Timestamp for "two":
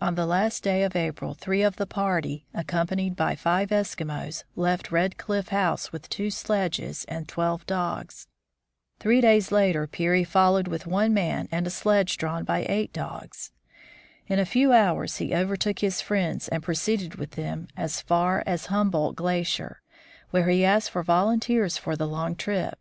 6.08-6.32